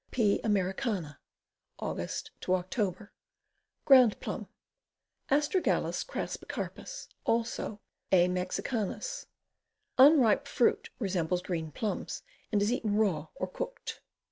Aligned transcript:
P. 0.09 0.41
Americana. 0.43 1.19
Aug. 1.79 1.99
Oct. 2.47 3.09
Ground 3.85 4.19
Plum. 4.19 4.47
Astragalus 5.29 6.03
crassicarpus; 6.03 7.07
also 7.23 7.81
A. 8.11 8.27
Mexi 8.27 8.63
canus. 8.65 9.27
Unripe 9.99 10.47
fruit 10.47 10.89
resembles 10.97 11.43
green 11.43 11.71
plums, 11.71 12.23
and 12.51 12.63
is 12.63 12.71
eaten 12.71 12.95
raw 12.95 13.27
or 13.35 13.45
cooked. 13.45 14.01